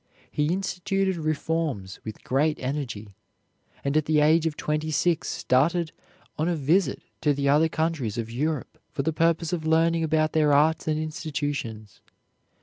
[0.31, 3.13] He instituted reforms with great energy,
[3.83, 5.91] and at the age of twenty six started
[6.39, 10.33] on a visit to the other countries of Europe for the purpose of learning about
[10.33, 12.01] their arts and institutions.